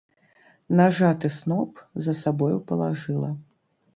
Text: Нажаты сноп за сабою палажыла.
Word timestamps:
Нажаты 0.79 1.29
сноп 1.35 1.83
за 2.07 2.13
сабою 2.21 2.57
палажыла. 2.71 3.31